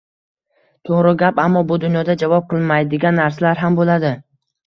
To’g’ri 0.87 1.11
gap, 1.23 1.41
ammo 1.43 1.61
bu 1.73 1.77
dunyoda 1.83 2.15
javob 2.23 2.47
qilinmaydigan 2.53 3.17
narsalar 3.23 3.63
ham 3.65 3.77
bo’ladi. 3.81 4.13